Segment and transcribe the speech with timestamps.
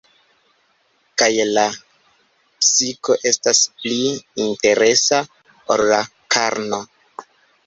[1.21, 1.27] Kaj
[1.57, 1.65] la
[2.61, 3.99] psiko estas pli
[4.47, 5.21] interesa
[5.77, 6.01] ol la
[6.39, 6.83] karno.